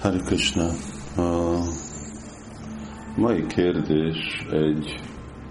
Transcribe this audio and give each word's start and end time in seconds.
Hare 0.00 0.18
Krishna. 0.18 0.68
A 1.16 1.58
mai 3.16 3.46
kérdés 3.46 4.46
egy 4.50 5.00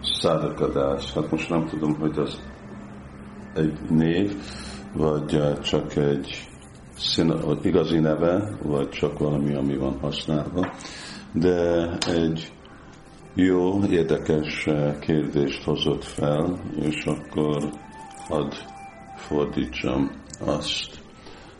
szádakadás. 0.01 1.13
Hát 1.13 1.31
most 1.31 1.49
nem 1.49 1.65
tudom, 1.65 1.95
hogy 1.99 2.17
az 2.17 2.41
egy 3.53 3.79
név, 3.89 4.33
vagy 4.93 5.61
csak 5.61 5.95
egy 5.95 6.49
szín, 6.97 7.33
igazi 7.61 7.99
neve, 7.99 8.57
vagy 8.63 8.89
csak 8.89 9.19
valami, 9.19 9.55
ami 9.55 9.77
van 9.77 9.99
használva. 9.99 10.73
De 11.33 11.89
egy 12.07 12.51
jó, 13.33 13.83
érdekes 13.83 14.67
kérdést 14.99 15.63
hozott 15.63 16.03
fel, 16.03 16.59
és 16.81 17.05
akkor 17.05 17.69
hadd 18.27 18.51
fordítsam 19.15 20.11
azt. 20.39 21.06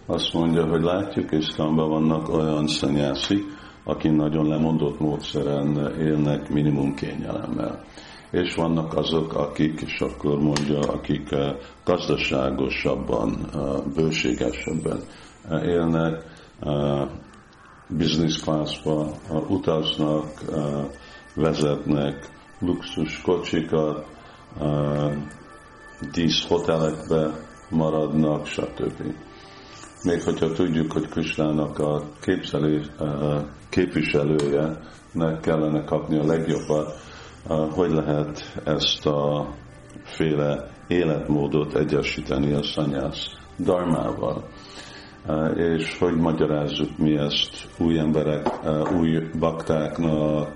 Azt 0.09 0.33
mondja, 0.33 0.65
hogy 0.65 0.81
látjuk, 0.81 1.31
Isztánban 1.31 1.89
vannak 1.89 2.29
olyan 2.29 2.67
szanyászik, 2.67 3.43
akik 3.83 4.11
nagyon 4.11 4.47
lemondott 4.47 4.99
módszeren 4.99 5.95
élnek 5.99 6.49
minimum 6.49 6.95
kényelemmel. 6.95 7.83
És 8.31 8.55
vannak 8.55 8.93
azok, 8.93 9.33
akik, 9.33 9.81
és 9.81 9.99
akkor 9.99 10.39
mondja, 10.39 10.79
akik 10.79 11.31
eh, 11.31 11.55
gazdaságosabban, 11.85 13.49
eh, 13.53 13.61
bőségesebben 13.95 14.99
eh, 15.49 15.63
élnek, 15.63 16.23
business 17.87 18.39
classba 18.39 19.11
utaznak, 19.47 20.27
vezetnek 21.35 22.29
luxus 22.59 23.21
kocsikat, 23.21 24.05
dísz 26.11 26.47
hotelekbe 26.47 27.31
maradnak, 27.69 28.45
stb 28.45 29.13
még 30.03 30.21
hogyha 30.21 30.51
tudjuk, 30.51 30.91
hogy 30.91 31.09
Krisnának 31.09 31.79
a 31.79 32.01
képzelés, 32.21 32.85
képviselője 33.69 34.79
nek 35.11 35.39
kellene 35.39 35.83
kapni 35.83 36.17
a 36.17 36.25
legjobbat, 36.25 36.93
hogy 37.71 37.91
lehet 37.91 38.61
ezt 38.63 39.05
a 39.05 39.47
féle 40.03 40.69
életmódot 40.87 41.75
egyesíteni 41.75 42.53
a 42.53 42.63
szanyász 42.63 43.25
darmával. 43.59 44.43
És 45.55 45.97
hogy 45.97 46.15
magyarázzuk 46.15 46.97
mi 46.97 47.17
ezt 47.17 47.67
új 47.79 47.99
emberek, 47.99 48.49
új 48.93 49.29
baktáknak, 49.39 50.51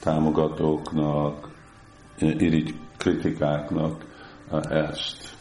támogatóknak, 0.00 1.48
irigy 2.18 2.74
kritikáknak 2.96 4.04
ezt 4.68 5.36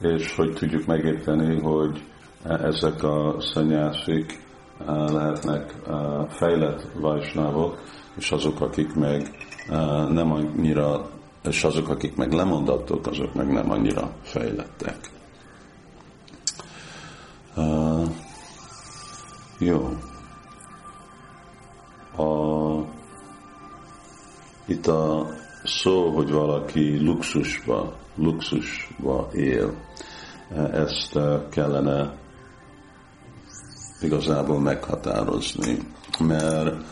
és 0.00 0.34
hogy 0.34 0.52
tudjuk 0.52 0.86
megérteni, 0.86 1.60
hogy 1.60 2.02
ezek 2.42 3.02
a 3.02 3.36
szanyásik 3.38 4.42
eh, 4.78 5.08
lehetnek 5.08 5.74
eh, 5.86 5.94
fejlett 6.28 6.86
vajsnávok, 6.94 7.78
és 8.16 8.30
azok, 8.30 8.60
akik 8.60 8.94
meg 8.94 9.30
eh, 9.68 10.08
nem 10.08 10.32
annyira, 10.32 11.08
és 11.42 11.64
azok, 11.64 11.88
akik 11.88 12.16
meg 12.16 12.32
lemondattok, 12.32 13.06
azok 13.06 13.34
meg 13.34 13.52
nem 13.52 13.70
annyira 13.70 14.10
fejlettek. 14.22 14.98
Uh, 17.56 18.06
jó. 19.58 19.96
A, 22.16 22.84
itt 24.66 24.86
a 24.86 25.26
szó, 25.64 26.10
hogy 26.10 26.30
valaki 26.30 27.04
luxusba, 27.04 27.96
luxusba 28.16 29.28
él, 29.32 29.74
ezt 30.72 31.18
kellene 31.50 32.18
igazából 34.00 34.60
meghatározni, 34.60 35.78
mert 36.18 36.84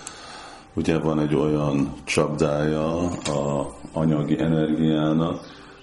ugye 0.75 0.99
van 0.99 1.19
egy 1.19 1.35
olyan 1.35 1.93
csapdája 2.05 3.09
a 3.11 3.71
anyagi 3.93 4.41
energiának, 4.41 5.41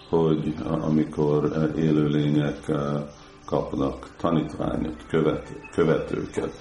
hogy 0.09 0.55
amikor 0.81 1.71
élőlények 1.77 2.71
kapnak 3.45 4.15
tanítványot, 4.17 5.05
követ, 5.07 5.53
követőket, 5.71 6.51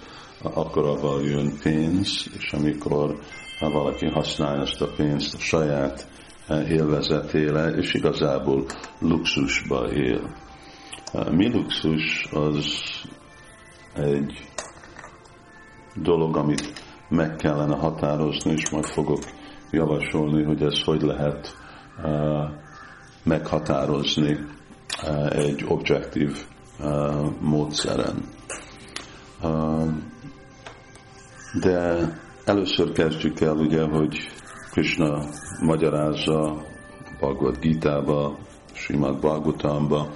akkor 0.42 0.84
abban 0.86 1.22
jön 1.22 1.58
pénz, 1.62 2.26
és 2.38 2.52
amikor 2.52 3.18
valaki 3.60 4.06
használja 4.06 4.62
ezt 4.62 4.80
a 4.80 4.88
pénzt 4.96 5.34
a 5.34 5.38
saját 5.38 6.08
élvezetére, 6.48 7.68
és 7.68 7.94
igazából 7.94 8.64
luxusba 8.98 9.92
él. 9.92 10.34
Mi 11.30 11.52
luxus 11.52 12.28
az 12.32 12.82
egy 13.94 14.48
dolog, 15.94 16.36
amit 16.36 16.72
meg 17.08 17.36
kellene 17.36 17.76
határozni, 17.76 18.52
és 18.52 18.70
majd 18.70 18.84
fogok 18.84 19.22
javasolni, 19.70 20.42
hogy 20.42 20.62
ez 20.62 20.82
hogy 20.84 21.02
lehet 21.02 21.56
uh, 22.02 22.44
meghatározni 23.22 24.38
uh, 25.02 25.36
egy 25.36 25.64
objektív 25.68 26.46
uh, 26.80 27.40
módszeren. 27.40 28.24
De 31.60 32.08
először 32.44 32.92
kezdjük 32.92 33.40
el 33.40 33.56
ugye, 33.56 33.82
hogy 33.82 34.30
Krishna 34.74 35.22
magyarázza 35.60 36.56
Bhagavad 37.20 37.58
Gita-ba, 37.58 38.36
Srimad 38.72 39.20
Bhagavatamba, 39.20 40.08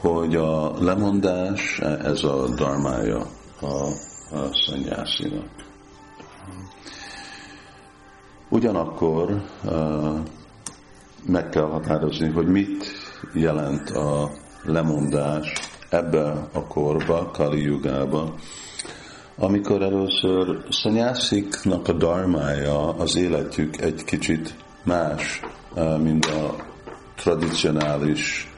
hogy 0.00 0.36
a 0.36 0.82
lemondás, 0.82 1.78
ez 1.80 2.24
a 2.24 2.48
darmája 2.56 3.26
a, 3.60 3.66
a 4.36 4.48
szanyászinak. 4.52 5.48
Ugyanakkor 8.48 9.42
meg 11.26 11.48
kell 11.48 11.68
határozni, 11.68 12.28
hogy 12.28 12.46
mit 12.46 12.84
jelent 13.34 13.90
a 13.90 14.30
lemondás 14.64 15.52
ebbe 15.90 16.48
a 16.52 16.66
korba, 16.66 17.30
Kali 17.30 17.62
Yugába, 17.62 18.34
amikor 19.36 19.82
először 19.82 20.64
szanyásziknak 20.68 21.88
a 21.88 21.92
darmája, 21.92 22.88
az 22.88 23.16
életük 23.16 23.80
egy 23.80 24.04
kicsit 24.04 24.54
más, 24.84 25.40
mint 26.02 26.26
a 26.26 26.54
tradicionális 27.16 28.52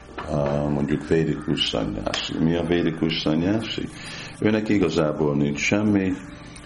mondjuk 0.69 1.07
védikus 1.07 1.69
szanyászi. 1.69 2.37
Mi 2.39 2.55
a 2.55 2.63
védikus 2.63 3.19
szanyászi? 3.19 3.87
Őnek 4.39 4.69
igazából 4.69 5.35
nincs 5.35 5.59
semmi, 5.59 6.13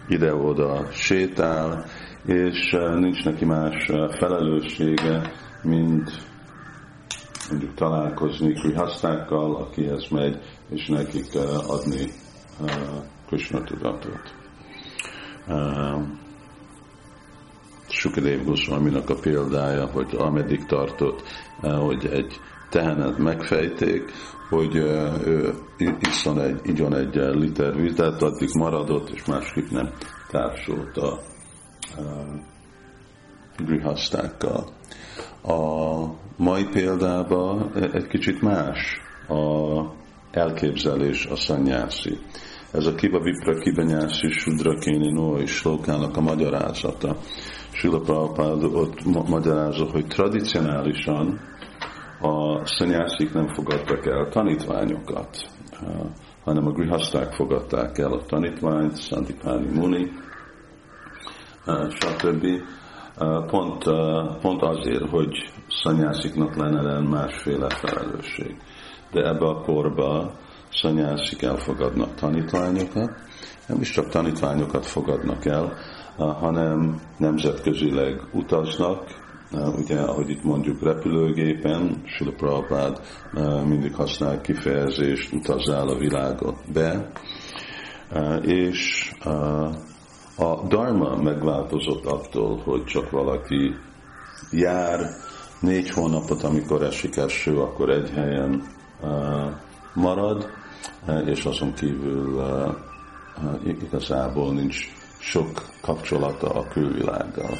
ide-oda 0.07 0.87
sétál, 0.91 1.85
és 2.25 2.75
nincs 2.99 3.23
neki 3.23 3.45
más 3.45 3.85
felelőssége, 4.19 5.31
mint 5.63 6.11
mondjuk 7.49 7.73
találkozni 7.73 8.53
krihasztákkal, 8.53 9.55
akihez 9.55 10.07
megy, 10.09 10.37
és 10.69 10.87
nekik 10.87 11.35
adni 11.67 12.11
Krishna 13.27 13.63
tudatot. 13.63 14.33
Sukadev 17.87 18.43
Goswaminak 18.45 19.09
a 19.09 19.15
példája, 19.15 19.85
hogy 19.85 20.15
ameddig 20.17 20.65
tartott, 20.65 21.23
hogy 21.61 22.05
egy 22.05 22.39
tehenet 22.69 23.17
megfejték, 23.17 24.11
hogy 24.49 24.75
ő 24.75 25.53
iszon 25.99 26.39
egy, 26.41 26.59
igyon 26.63 26.93
egy 26.95 27.15
liter 27.15 27.75
vizet, 27.75 28.21
addig 28.21 28.49
maradott, 28.53 29.09
és 29.09 29.25
másképp 29.25 29.69
nem 29.69 29.89
társult 30.29 30.97
a, 30.97 31.11
a 33.57 33.63
grihasztákkal. 33.65 34.65
A 35.43 36.03
mai 36.35 36.65
példában 36.65 37.71
egy 37.93 38.07
kicsit 38.07 38.41
más 38.41 38.99
a 39.27 39.81
elképzelés 40.31 41.25
a 41.25 41.35
szanyászi. 41.35 42.17
Ez 42.71 42.85
a 42.85 42.95
Kiba 42.95 43.19
Vipra 43.19 43.53
Kibanyási 43.53 44.29
Sudra 44.29 44.73
Kéni 44.73 45.11
Noai 45.11 45.45
Slókának 45.45 46.17
a 46.17 46.21
magyarázata. 46.21 47.15
Sula 47.71 47.99
Prabhupád 47.99 48.63
ott 48.63 49.03
magyarázza, 49.27 49.85
hogy 49.91 50.07
tradicionálisan 50.07 51.39
a 52.21 52.65
szanyászik 52.65 53.33
nem 53.33 53.47
fogadtak 53.47 54.05
el 54.05 54.29
tanítványokat, 54.29 55.37
hanem 56.43 56.67
a 56.67 56.71
grihaszták 56.71 57.33
fogadták 57.33 57.97
el 57.97 58.11
a 58.11 58.25
tanítványt, 58.25 58.99
Santipáni 58.99 59.79
Muni, 59.79 60.11
stb. 61.89 62.45
Pont, 63.47 63.83
pont 64.41 64.61
azért, 64.61 65.09
hogy 65.09 65.51
szanyásziknak 65.67 66.55
lenne 66.55 66.99
másféle 66.99 67.69
felelősség. 67.69 68.57
De 69.11 69.27
ebbe 69.27 69.45
a 69.45 69.61
korba 69.61 70.31
szanyászik 70.71 71.41
elfogadnak 71.41 72.15
tanítványokat, 72.15 73.11
nem 73.67 73.81
is 73.81 73.91
csak 73.91 74.09
tanítványokat 74.09 74.85
fogadnak 74.85 75.45
el, 75.45 75.73
hanem 76.17 77.01
nemzetközileg 77.17 78.21
utaznak, 78.33 79.25
ugye, 79.77 79.99
ahogy 79.99 80.29
itt 80.29 80.43
mondjuk 80.43 80.83
repülőgépen, 80.83 82.01
Sula 82.05 82.31
Prabhupád 82.31 83.01
mindig 83.65 83.95
használ 83.95 84.41
kifejezést, 84.41 85.33
utazzál 85.33 85.87
a 85.87 85.97
világot 85.97 86.71
be, 86.73 87.11
és 88.41 89.11
a 90.37 90.67
dharma 90.67 91.15
megváltozott 91.15 92.05
attól, 92.05 92.61
hogy 92.63 92.83
csak 92.83 93.09
valaki 93.09 93.75
jár 94.51 94.99
négy 95.59 95.89
hónapot, 95.89 96.43
amikor 96.43 96.81
esik 96.81 97.15
eső, 97.15 97.57
akkor 97.57 97.89
egy 97.89 98.09
helyen 98.09 98.63
marad, 99.97 100.47
és 101.25 101.45
azon 101.45 101.73
kívül 101.73 102.43
igazából 103.63 104.53
nincs 104.53 104.77
sok 105.19 105.63
kapcsolata 105.81 106.49
a 106.49 106.67
külvilággal. 106.67 107.57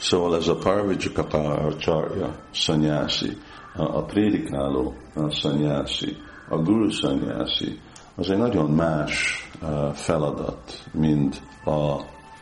Szóval 0.00 0.36
ez 0.36 0.48
a 0.48 0.56
Parvijaka 0.56 1.38
Acharya 1.38 2.34
szanyászi, 2.52 3.36
a 3.76 4.02
prédikáló 4.02 4.94
szanyászi, 5.28 6.16
a 6.48 6.56
guru 6.56 6.90
szanyászi, 6.90 7.78
az 8.16 8.30
egy 8.30 8.38
nagyon 8.38 8.70
más 8.70 9.48
feladat, 9.92 10.84
mint 10.92 11.42
a, 11.64 11.96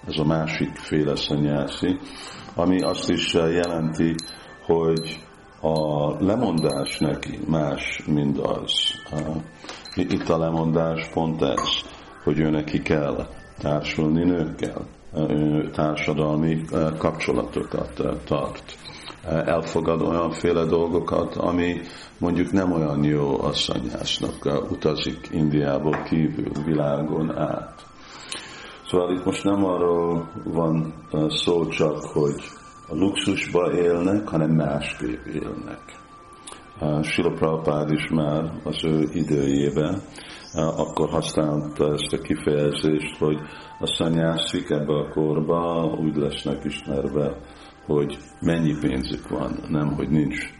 ez 0.07 0.19
a 0.19 0.25
másik 0.25 0.77
féle 0.77 1.17
szanyászi, 1.17 1.99
ami 2.55 2.83
azt 2.83 3.09
is 3.09 3.35
jelenti, 3.35 4.15
hogy 4.67 5.21
a 5.63 6.11
lemondás 6.25 6.99
neki 6.99 7.39
más, 7.47 8.03
mint 8.07 8.39
az. 8.39 8.73
Itt 9.95 10.29
a 10.29 10.39
lemondás 10.39 11.09
pont 11.13 11.43
ez, 11.43 11.69
hogy 12.25 12.39
ő 12.39 12.51
neki 12.51 12.83
kell 12.83 13.27
társulni 13.59 14.25
nőkkel, 14.25 14.87
társadalmi 15.73 16.65
kapcsolatokat 16.99 18.03
tart. 18.25 18.79
Elfogad 19.25 20.03
olyanféle 20.03 20.65
dolgokat, 20.65 21.37
ami 21.37 21.81
mondjuk 22.19 22.53
nem 22.53 22.73
olyan 22.73 23.05
jó 23.05 23.41
a 23.43 23.53
szanyásnak, 23.53 24.69
utazik 24.71 25.29
Indiából 25.33 26.03
kívül, 26.03 26.53
világon 26.65 27.39
át. 27.39 27.87
Szóval 28.91 29.13
itt 29.13 29.25
most 29.25 29.45
nem 29.45 29.65
arról 29.65 30.31
van 30.45 30.95
szó 31.29 31.67
csak, 31.67 32.05
hogy 32.05 32.43
luxusba 32.95 33.73
élnek, 33.73 34.29
hanem 34.29 34.51
másképp 34.51 35.25
élnek. 35.27 35.83
Sila 37.03 37.31
Prabhupád 37.31 37.91
is 37.91 38.09
már 38.09 38.53
az 38.65 38.85
ő 38.85 39.09
időjében 39.13 40.03
akkor 40.55 41.09
használta 41.09 41.93
ezt 41.93 42.13
a 42.13 42.19
kifejezést, 42.19 43.17
hogy 43.19 43.39
a 43.79 43.87
szanyászik 43.87 44.71
ebbe 44.71 44.95
a 44.95 45.09
korba 45.09 45.85
úgy 45.85 46.17
lesznek 46.17 46.65
ismerve, 46.65 47.37
hogy 47.87 48.19
mennyi 48.41 48.79
pénzük 48.81 49.29
van, 49.29 49.65
nem, 49.69 49.95
hogy 49.95 50.09
nincs 50.09 50.51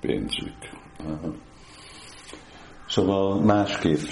pénzük. 0.00 0.56
Szóval 2.90 3.40
másképp 3.40 4.06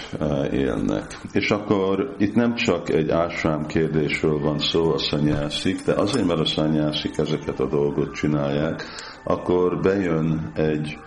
élnek. 0.52 1.18
És 1.32 1.50
akkor 1.50 2.14
itt 2.18 2.34
nem 2.34 2.54
csak 2.54 2.88
egy 2.88 3.10
ásrám 3.10 3.66
kérdésről 3.66 4.38
van 4.40 4.58
szó 4.58 4.92
a 4.92 4.98
szanyászik, 4.98 5.84
de 5.84 5.92
azért, 5.92 6.26
mert 6.26 6.40
a 6.40 6.44
szanyászik 6.44 7.18
ezeket 7.18 7.60
a 7.60 7.68
dolgot 7.68 8.14
csinálják, 8.14 8.84
akkor 9.24 9.80
bejön 9.80 10.52
egy 10.54 10.98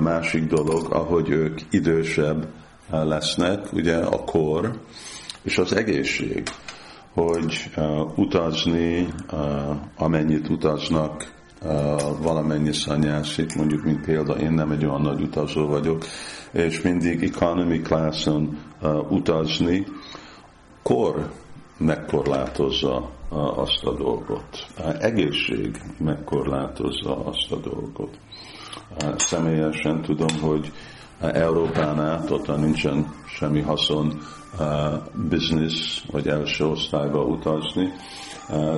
másik 0.00 0.44
dolog, 0.44 0.92
ahogy 0.92 1.30
ők 1.30 1.58
idősebb 1.70 2.48
lesznek, 2.90 3.72
ugye 3.72 3.96
a 3.96 4.24
kor 4.24 4.78
és 5.42 5.58
az 5.58 5.76
egészség, 5.76 6.42
hogy 7.12 7.70
utazni, 8.16 9.08
amennyit 9.96 10.48
utaznak, 10.48 11.32
valamennyi 12.22 12.72
szanyászik, 12.72 13.54
mondjuk, 13.54 13.84
mint 13.84 14.04
példa, 14.04 14.34
én 14.34 14.52
nem 14.52 14.70
egy 14.70 14.84
olyan 14.84 15.00
nagy 15.00 15.20
utazó 15.20 15.66
vagyok, 15.66 16.04
és 16.52 16.80
mindig 16.80 17.22
economy 17.22 17.80
classon 17.80 18.58
utazni, 19.08 19.86
kor 20.82 21.30
megkorlátozza 21.78 23.10
azt 23.56 23.84
a 23.84 23.92
dolgot. 23.96 24.66
Egészség 24.98 25.80
megkorlátozza 25.98 27.24
azt 27.24 27.52
a 27.52 27.56
dolgot. 27.56 28.18
Személyesen 29.16 30.02
tudom, 30.02 30.40
hogy 30.40 30.72
Európánál 31.20 32.24
ott 32.28 32.56
nincsen 32.56 33.12
semmi 33.44 33.60
haszon 33.60 34.20
business 35.28 36.04
vagy 36.10 36.28
első 36.28 36.64
osztályba 36.64 37.24
utazni, 37.24 37.92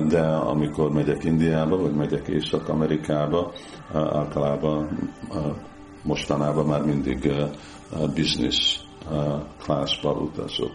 de 0.07 0.21
amikor 0.21 0.91
megyek 0.91 1.23
Indiába, 1.23 1.77
vagy 1.77 1.93
megyek 1.93 2.27
Észak-Amerikába, 2.27 3.51
általában 3.93 5.11
mostanában 6.03 6.65
már 6.65 6.81
mindig 6.81 7.31
business 8.15 8.79
classba 9.63 10.11
utazok. 10.11 10.71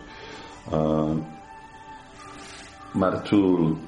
Már 2.93 3.23
túl, 3.23 3.79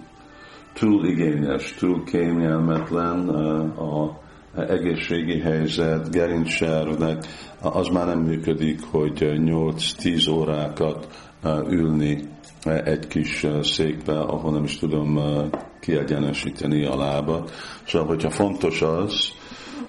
túl 0.73 1.07
igényes, 1.07 1.75
túl 1.75 2.05
kényelmetlen 2.05 3.29
a 3.77 4.23
egészségi 4.57 5.41
helyzet, 5.41 6.11
gerincservnek, 6.11 7.27
az 7.61 7.89
már 7.89 8.07
nem 8.07 8.19
működik, 8.19 8.81
hogy 8.91 9.19
8-10 9.21 10.31
órákat 10.33 11.09
ülni 11.69 12.29
egy 12.65 13.07
kis 13.07 13.47
székbe, 13.63 14.19
ahol 14.21 14.53
nem 14.53 14.65
is 14.65 14.79
tudom 14.79 15.21
kiegyenesíteni 15.81 16.85
a 16.85 16.97
lábat. 16.97 17.51
Szóval, 17.87 18.09
hogyha 18.09 18.31
fontos 18.31 18.83
az, 18.83 19.29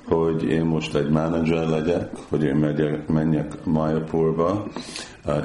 hogy 0.05 0.43
én 0.43 0.65
most 0.65 0.95
egy 0.95 1.09
menedzser 1.09 1.67
legyek, 1.67 2.09
hogy 2.29 2.43
én 2.43 2.55
megyek, 2.55 3.07
menjek 3.07 3.65
Mayapurba, 3.65 4.67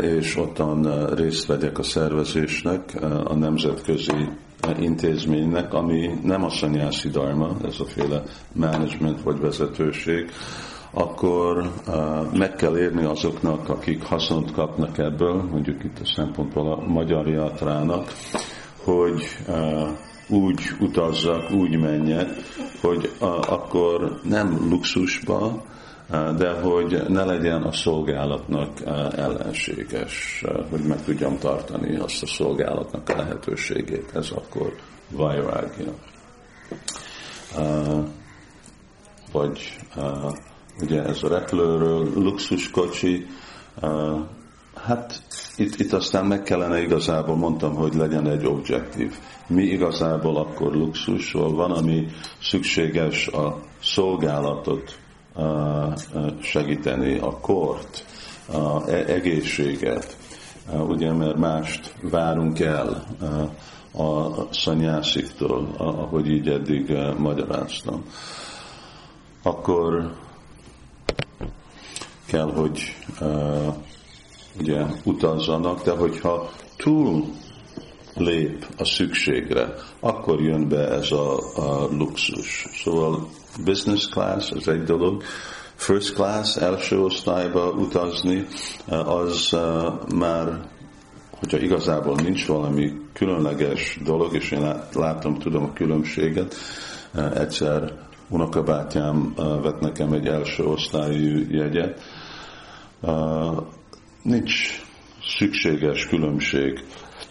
és 0.01 0.37
ottan 0.37 1.07
részt 1.15 1.47
vegyek 1.47 1.79
a 1.79 1.83
szervezésnek, 1.83 2.95
a 3.25 3.35
nemzetközi 3.35 4.29
intézménynek, 4.79 5.75
ami 5.75 6.11
nem 6.23 6.45
a 6.45 6.51
szanyászi 6.51 7.09
dharma, 7.09 7.57
ez 7.65 7.81
a 7.81 7.85
féle 7.85 8.23
management 8.53 9.23
vagy 9.23 9.41
vezetőség, 9.41 10.31
akkor 10.91 11.71
meg 12.33 12.55
kell 12.55 12.79
érni 12.79 13.05
azoknak, 13.05 13.69
akik 13.69 14.03
haszont 14.03 14.53
kapnak 14.53 14.99
ebből, 14.99 15.43
mondjuk 15.51 15.85
itt 15.85 15.99
a 15.99 16.07
szempontból 16.15 16.73
a 16.73 16.87
magyar 16.87 17.29
jatrának, 17.29 18.13
hogy 18.85 19.23
úgy 20.29 20.61
utazzak, 20.81 21.51
úgy 21.51 21.79
menjek, 21.79 22.29
hogy 22.81 23.11
akkor 23.49 24.21
nem 24.23 24.67
luxusba, 24.71 25.63
de 26.11 26.53
hogy 26.61 27.03
ne 27.09 27.25
legyen 27.25 27.63
a 27.63 27.73
szolgálatnak 27.73 28.81
ellenséges, 29.17 30.45
hogy 30.71 30.81
meg 30.81 31.05
tudjam 31.05 31.39
tartani 31.39 31.97
azt 31.97 32.23
a 32.23 32.27
szolgálatnak 32.27 33.09
a 33.09 33.17
lehetőségét. 33.17 34.11
Ez 34.15 34.31
akkor 34.31 34.75
vajrágja. 35.11 35.93
Vagy 39.33 39.79
ugye 40.81 41.03
ez 41.03 41.23
a 41.23 41.29
repülőről, 41.29 42.13
luxuskocsi, 42.15 43.27
hát 44.75 45.23
itt, 45.57 45.75
itt 45.75 45.93
aztán 45.93 46.27
meg 46.27 46.43
kellene 46.43 46.83
igazából, 46.83 47.37
mondtam, 47.37 47.75
hogy 47.75 47.95
legyen 47.95 48.29
egy 48.29 48.47
objektív. 48.47 49.15
Mi 49.47 49.63
igazából 49.63 50.37
akkor 50.37 50.75
luxusról 50.75 51.55
van, 51.55 51.71
ami 51.71 52.07
szükséges 52.41 53.27
a 53.27 53.61
szolgálatot 53.83 54.99
segíteni 56.43 57.19
a 57.19 57.39
kort, 57.41 58.05
a 58.53 58.89
e-, 58.89 59.05
egészséget, 59.07 60.17
ugye, 60.73 61.13
mert 61.13 61.37
mást 61.37 61.95
várunk 62.03 62.61
el 62.61 63.05
a 63.93 64.43
szanyásziktól, 64.51 65.69
ahogy 65.77 66.31
így 66.31 66.49
eddig 66.49 66.97
magyaráztam. 67.19 68.05
Akkor 69.43 70.13
kell, 72.27 72.53
hogy 72.53 72.97
ugye 74.59 74.85
utazzanak, 75.05 75.83
de 75.83 75.97
hogyha 75.97 76.51
túl 76.77 77.25
lép 78.15 78.67
a 78.77 78.85
szükségre, 78.85 79.75
akkor 80.01 80.41
jön 80.43 80.69
be 80.69 80.89
ez 80.89 81.13
a, 81.13 81.39
a 81.57 81.89
luxus. 81.91 82.67
Szóval 82.85 83.29
business 83.65 84.09
class, 84.09 84.51
az 84.51 84.69
egy 84.69 84.83
dolog, 84.83 85.23
first 85.75 86.15
class, 86.15 86.57
első 86.57 87.01
osztályba 87.01 87.71
utazni, 87.71 88.47
az 88.89 89.57
már, 90.15 90.69
hogyha 91.31 91.59
igazából 91.59 92.15
nincs 92.15 92.47
valami 92.47 92.93
különleges 93.13 93.99
dolog, 94.05 94.35
és 94.35 94.51
én 94.51 94.75
látom, 94.93 95.39
tudom 95.39 95.65
a 95.65 95.73
különbséget, 95.73 96.55
egyszer 97.35 97.93
unokabátyám 98.29 99.35
vett 99.63 99.81
nekem 99.81 100.13
egy 100.13 100.27
első 100.27 100.65
osztályú 100.65 101.47
jegyet, 101.51 102.01
nincs 104.23 104.83
szükséges 105.39 106.07
különbség 106.07 106.85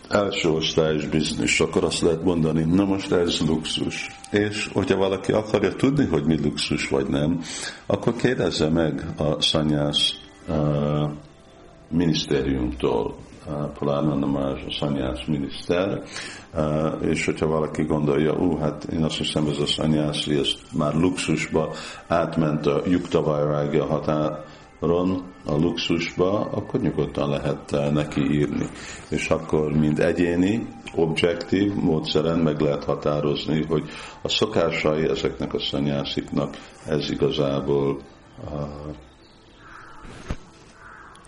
első 0.09 0.49
osztályos 0.49 1.07
biznisz, 1.07 1.59
akkor 1.59 1.83
azt 1.83 2.01
lehet 2.01 2.23
mondani, 2.23 2.63
na 2.63 2.85
most 2.85 3.11
ez 3.11 3.39
luxus. 3.47 4.07
És 4.31 4.69
hogyha 4.73 4.97
valaki 4.97 5.31
akarja 5.31 5.75
tudni, 5.75 6.05
hogy 6.05 6.23
mi 6.25 6.41
luxus 6.41 6.87
vagy 6.87 7.07
nem, 7.07 7.41
akkor 7.85 8.15
kérdezze 8.15 8.69
meg 8.69 9.05
a 9.17 9.41
szanyász 9.41 10.13
uh, 10.47 11.09
minisztériumtól, 11.89 13.15
Pulárnana 13.79 14.25
más 14.25 14.63
a 14.67 14.71
szanyász 14.79 15.25
miniszter, 15.27 16.03
és 17.01 17.25
hogyha 17.25 17.47
valaki 17.47 17.83
gondolja, 17.83 18.33
ú, 18.33 18.57
hát 18.57 18.83
én 18.83 19.03
azt 19.03 19.17
hiszem 19.17 19.47
ez 19.47 19.57
a 19.57 19.65
szanyászi, 19.65 20.37
ez 20.37 20.49
már 20.77 20.93
luxusba 20.93 21.73
átment 22.07 22.65
a 22.65 22.81
Juktavajrágja 22.85 23.85
határon, 24.79 25.23
a 25.45 25.55
luxusba, 25.55 26.39
akkor 26.51 26.81
nyugodtan 26.81 27.29
lehet 27.29 27.91
neki 27.91 28.21
írni. 28.21 28.65
És 29.09 29.29
akkor 29.29 29.71
mind 29.71 29.99
egyéni, 29.99 30.67
objektív 30.95 31.73
módszeren 31.73 32.39
meg 32.39 32.59
lehet 32.59 32.83
határozni, 32.83 33.65
hogy 33.65 33.83
a 34.21 34.29
szokásai 34.29 35.09
ezeknek 35.09 35.53
a 35.53 35.59
szanyásziknak 35.59 36.57
ez 36.87 37.09
igazából 37.09 38.01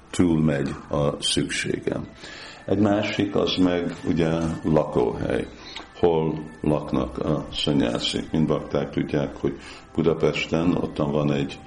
túlmegy 0.10 0.70
a 0.90 1.22
szükségem. 1.22 2.08
Egy 2.66 2.80
másik 2.80 3.36
az 3.36 3.56
meg 3.56 3.96
ugye 4.08 4.32
lakóhely. 4.64 5.48
Hol 6.00 6.40
laknak 6.62 7.18
a 7.18 7.46
szanyászik? 7.54 8.32
Mind 8.32 8.48
bakták 8.48 8.90
tudják, 8.90 9.36
hogy 9.36 9.58
Budapesten 9.96 10.76
ottan 10.76 11.12
van 11.12 11.32
egy 11.32 11.60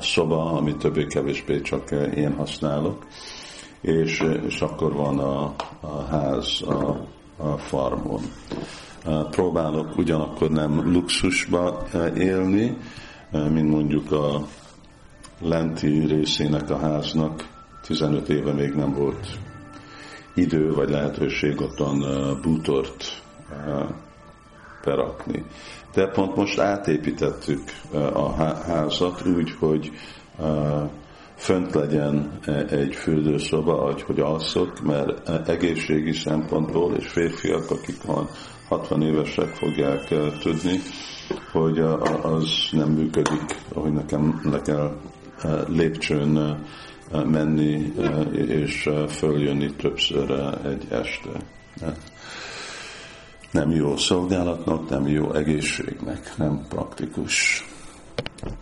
szoba, 0.00 0.52
amit 0.52 0.76
többé-kevésbé 0.76 1.60
csak 1.60 1.90
én 2.14 2.34
használok, 2.34 3.06
és, 3.80 4.24
és 4.46 4.60
akkor 4.60 4.92
van 4.92 5.18
a, 5.18 5.54
a 5.80 6.02
ház 6.10 6.62
a, 6.62 7.06
a 7.36 7.56
farmon. 7.56 8.20
Próbálok 9.30 9.98
ugyanakkor 9.98 10.50
nem 10.50 10.92
luxusba 10.92 11.86
élni, 12.16 12.76
mint 13.30 13.70
mondjuk 13.70 14.12
a 14.12 14.46
lenti 15.40 16.06
részének 16.06 16.70
a 16.70 16.78
háznak 16.78 17.48
15 17.82 18.28
éve 18.28 18.52
még 18.52 18.72
nem 18.72 18.94
volt 18.94 19.38
idő 20.34 20.72
vagy 20.72 20.90
lehetőség 20.90 21.60
ottan 21.60 21.98
bútort 22.42 23.22
berakni. 24.84 25.44
De 25.94 26.06
pont 26.06 26.36
most 26.36 26.58
átépítettük 26.58 27.62
a 28.12 28.30
házat 28.66 29.26
úgy, 29.26 29.50
hogy 29.58 29.90
fönt 31.36 31.74
legyen 31.74 32.38
egy 32.70 32.94
fürdőszoba, 32.94 33.94
hogy 34.06 34.20
alszok, 34.20 34.80
mert 34.80 35.48
egészségi 35.48 36.12
szempontból, 36.12 36.94
és 36.94 37.06
férfiak, 37.06 37.70
akik 37.70 38.02
van 38.02 38.28
60 38.68 39.02
évesek 39.02 39.48
fogják 39.48 40.14
tudni, 40.42 40.80
hogy 41.52 41.78
az 42.22 42.68
nem 42.70 42.88
működik, 42.88 43.56
ahogy 43.74 43.92
nekem 43.92 44.40
le 44.44 44.60
kell 44.60 44.96
lépcsőn 45.68 46.58
menni 47.24 47.92
és 48.48 48.88
följönni 49.08 49.74
többször 49.74 50.30
egy 50.64 50.86
este. 50.90 51.30
Nem 53.50 53.70
jó 53.70 53.96
szolgálatnak, 53.96 54.88
nem 54.88 55.06
jó 55.06 55.32
egészségnek, 55.32 56.32
nem 56.36 56.66
praktikus. 56.68 57.64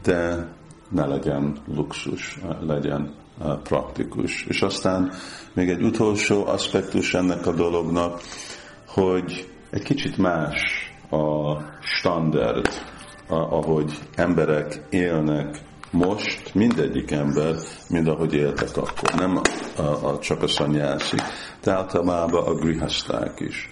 De 0.02 0.48
ne 0.88 1.06
legyen 1.06 1.56
luxus, 1.74 2.38
legyen 2.60 3.14
praktikus. 3.62 4.44
És 4.44 4.62
aztán 4.62 5.12
még 5.52 5.68
egy 5.68 5.82
utolsó 5.82 6.46
aspektus 6.46 7.14
ennek 7.14 7.46
a 7.46 7.52
dolognak, 7.52 8.20
hogy 8.86 9.52
egy 9.70 9.82
kicsit 9.82 10.16
más 10.16 10.92
a 11.10 11.56
standard, 11.80 12.68
ahogy 13.28 13.98
emberek 14.14 14.80
élnek 14.90 15.60
most 15.90 16.54
mindegyik 16.54 17.10
ember, 17.10 17.54
mint 17.88 18.08
ahogy 18.08 18.34
éltek 18.34 18.76
akkor. 18.76 19.14
Nem 19.14 19.40
a, 19.76 19.82
a, 19.82 20.18
csak 20.18 20.42
a 20.42 20.48
szanyászi, 20.48 21.16
de 21.62 21.72
általában 21.72 22.46
a 22.46 22.54
grihaszták 22.54 23.40
is. 23.40 23.70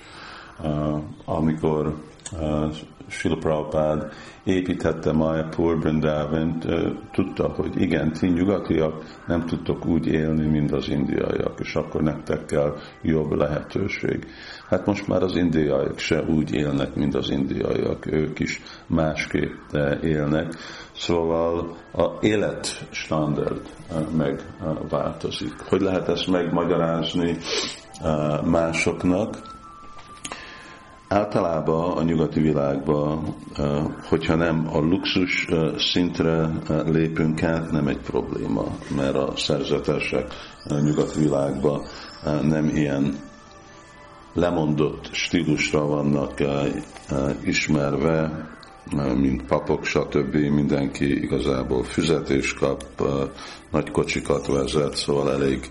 Uh, 0.63 1.03
amikor 1.25 1.95
uh, 2.33 2.75
Srila 3.09 3.37
Prabhupád 3.37 4.13
építette 4.45 5.13
Mayapur 5.13 5.79
Brindavant, 5.79 6.65
uh, 6.65 6.93
tudta, 7.13 7.49
hogy 7.49 7.81
igen, 7.81 8.13
ti 8.13 8.27
nyugatiak 8.27 9.05
nem 9.27 9.47
tudtok 9.47 9.87
úgy 9.87 10.07
élni, 10.07 10.47
mint 10.47 10.73
az 10.73 10.89
indiaiak, 10.89 11.61
és 11.61 11.75
akkor 11.75 12.03
nektek 12.03 12.45
kell 12.45 12.77
jobb 13.03 13.33
lehetőség. 13.33 14.27
Hát 14.69 14.87
most 14.87 15.07
már 15.07 15.23
az 15.23 15.37
indiaiak 15.37 15.99
se 15.99 16.23
úgy 16.23 16.53
élnek, 16.53 16.95
mint 16.95 17.15
az 17.15 17.31
indiaiak, 17.31 18.07
ők 18.13 18.39
is 18.39 18.63
másképp 18.87 19.73
élnek. 20.03 20.55
Szóval 20.93 21.77
a 21.93 22.11
életstandard 22.21 23.61
megváltozik. 24.17 25.61
Hogy 25.69 25.81
lehet 25.81 26.09
ezt 26.09 26.27
megmagyarázni 26.27 27.37
másoknak? 28.45 29.56
Általában 31.09 31.97
a 31.97 32.03
nyugati 32.03 32.41
világban, 32.41 33.35
hogyha 34.09 34.35
nem 34.35 34.69
a 34.73 34.79
luxus 34.79 35.47
szintre 35.77 36.51
lépünk 36.85 37.43
át, 37.43 37.71
nem 37.71 37.87
egy 37.87 38.01
probléma, 38.01 38.65
mert 38.97 39.15
a 39.15 39.33
szerzetesek 39.37 40.27
a 40.69 40.79
nyugati 40.79 41.21
világban 41.21 41.83
nem 42.43 42.69
ilyen 42.69 43.15
lemondott 44.35 45.09
stílusra 45.13 45.87
vannak 45.87 46.43
ismerve, 47.45 48.49
mint 49.15 49.47
papok, 49.47 49.85
stb. 49.85 50.35
mindenki 50.35 51.23
igazából 51.23 51.85
fizetés 51.85 52.55
kap, 52.55 52.85
nagy 53.71 53.91
kocsikat 53.91 54.47
vezet, 54.47 54.97
szóval 54.97 55.33
elég, 55.33 55.71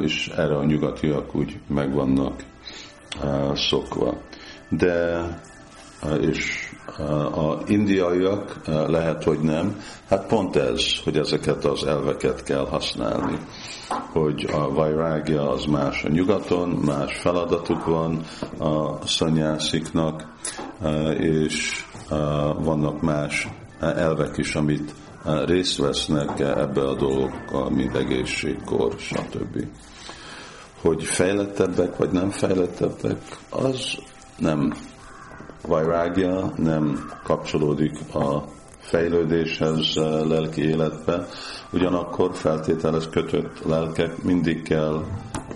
és 0.00 0.28
erre 0.28 0.56
a 0.56 0.64
nyugatiak 0.64 1.34
úgy 1.34 1.58
meg 1.66 1.94
vannak 1.94 2.42
szokva. 3.54 4.14
De 4.68 5.22
és 6.20 6.68
a 7.34 7.62
indiaiak 7.66 8.60
lehet, 8.66 9.24
hogy 9.24 9.38
nem. 9.38 9.80
Hát 10.08 10.26
pont 10.26 10.56
ez, 10.56 11.02
hogy 11.04 11.16
ezeket 11.16 11.64
az 11.64 11.84
elveket 11.84 12.42
kell 12.42 12.66
használni. 12.66 13.38
Hogy 14.12 14.48
a 14.52 14.72
vajrágja 14.72 15.50
az 15.50 15.64
más 15.64 16.04
a 16.04 16.08
nyugaton, 16.08 16.68
más 16.68 17.16
feladatuk 17.16 17.84
van 17.84 18.24
a 18.58 19.06
szanyásziknak, 19.06 20.26
és 21.18 21.84
vannak 22.58 23.00
más 23.00 23.48
elvek 23.80 24.36
is, 24.36 24.54
amit 24.54 24.94
részt 25.44 25.76
vesznek 25.76 26.40
ebbe 26.40 26.88
a 26.88 26.94
dolgokkal, 26.94 27.70
mint 27.70 27.96
egészségkor, 27.96 28.94
stb. 28.98 29.64
Hogy 30.80 31.04
fejlettebbek 31.04 31.96
vagy 31.96 32.10
nem 32.10 32.30
fejlettebbek, 32.30 33.18
az 33.50 33.98
nem 34.38 34.72
vajrágja, 35.62 36.52
nem 36.56 37.10
kapcsolódik 37.24 38.14
a 38.14 38.44
fejlődéshez 38.78 39.94
lelki 40.28 40.62
életbe, 40.62 41.26
ugyanakkor 41.72 42.34
feltételes 42.34 43.08
kötött 43.08 43.64
lelkek 43.64 44.22
mindig 44.22 44.62
kell 44.62 45.04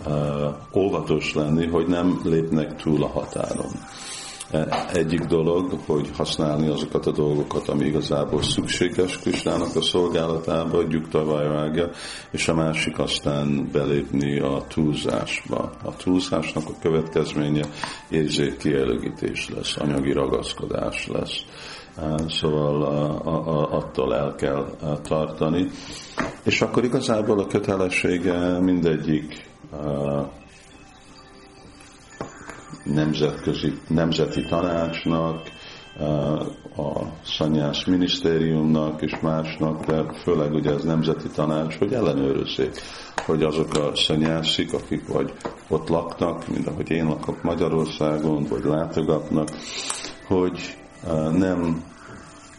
uh, 0.06 0.76
óvatos 0.76 1.34
lenni, 1.34 1.66
hogy 1.66 1.86
nem 1.86 2.20
lépnek 2.24 2.82
túl 2.82 3.02
a 3.02 3.08
határon 3.08 3.70
egyik 4.92 5.20
dolog, 5.20 5.78
hogy 5.86 6.10
használni 6.16 6.68
azokat 6.68 7.06
a 7.06 7.10
dolgokat, 7.10 7.68
ami 7.68 7.84
igazából 7.84 8.42
szükséges 8.42 9.18
Kristának 9.18 9.76
a 9.76 9.82
szolgálatába, 9.82 10.82
gyugta 10.82 11.24
vajrágja, 11.24 11.90
és 12.30 12.48
a 12.48 12.54
másik 12.54 12.98
aztán 12.98 13.68
belépni 13.72 14.38
a 14.38 14.64
túlzásba. 14.68 15.72
A 15.84 15.96
túlzásnak 15.96 16.68
a 16.68 16.78
következménye 16.80 17.66
érzékkielégítés 18.08 19.48
lesz, 19.48 19.76
anyagi 19.76 20.12
ragaszkodás 20.12 21.06
lesz. 21.06 21.44
Szóval 22.28 22.82
attól 23.70 24.14
el 24.14 24.34
kell 24.34 24.66
tartani. 25.02 25.68
És 26.44 26.62
akkor 26.62 26.84
igazából 26.84 27.38
a 27.38 27.46
kötelessége 27.46 28.58
mindegyik 28.58 29.50
nemzetközi, 32.84 33.72
nemzeti 33.88 34.42
tanácsnak, 34.42 35.40
a 36.76 37.02
szanyás 37.24 37.84
minisztériumnak 37.84 39.02
és 39.02 39.20
másnak, 39.20 39.84
de 39.84 40.12
főleg 40.22 40.52
ugye 40.52 40.70
ez 40.70 40.82
nemzeti 40.82 41.28
tanács, 41.28 41.78
hogy 41.78 41.92
ellenőrözzék, 41.92 42.80
hogy 43.26 43.42
azok 43.42 43.74
a 43.74 43.90
szanyásik, 43.94 44.72
akik 44.72 45.06
vagy 45.08 45.32
ott 45.68 45.88
laknak, 45.88 46.48
mint 46.48 46.66
ahogy 46.66 46.90
én 46.90 47.04
lakok 47.04 47.42
Magyarországon, 47.42 48.44
vagy 48.44 48.64
látogatnak, 48.64 49.48
hogy 50.26 50.76
nem 51.32 51.84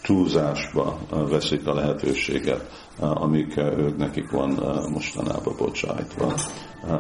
túlzásba 0.04 1.00
veszik 1.30 1.68
a 1.68 1.74
lehetőséget, 1.74 2.83
amik 3.00 3.58
ők 3.58 3.98
nekik 3.98 4.32
van 4.32 4.50
mostanában 4.92 5.56
bocsájtva. 5.58 6.34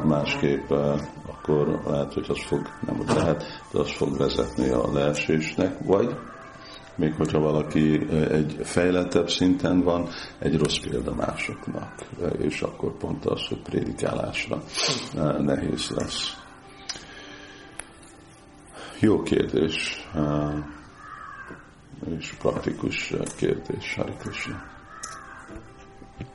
Másképp 0.04 0.70
akkor 1.26 1.82
lehet, 1.88 2.14
hogy 2.14 2.26
az 2.30 2.44
fog, 2.44 2.62
nem 2.86 2.96
hogy 2.96 3.16
lehet, 3.16 3.44
de 3.72 3.80
az 3.80 3.92
fog 3.92 4.18
vezetni 4.18 4.70
a 4.70 4.92
leesésnek, 4.94 5.78
vagy 5.86 6.16
még 6.96 7.14
hogyha 7.14 7.40
valaki 7.40 8.08
egy 8.12 8.58
fejlettebb 8.64 9.30
szinten 9.30 9.82
van, 9.82 10.08
egy 10.40 10.58
rossz 10.58 10.78
példa 10.78 11.14
másoknak, 11.14 11.94
és 12.38 12.62
akkor 12.62 12.98
pont 12.98 13.26
az, 13.26 13.48
hogy 13.48 13.62
prédikálásra 13.62 14.64
nehéz 15.40 15.90
lesz. 15.90 16.38
Jó 19.00 19.22
kérdés, 19.22 20.08
és 22.20 22.34
praktikus 22.34 23.14
kérdés, 23.38 23.96
Hari. 23.96 24.14